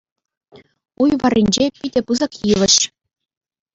Уй 1.01 1.11
варринче— 1.21 1.65
питӗ 1.79 1.99
пысӑк 2.09 2.33
йывӑҫ. 2.53 2.75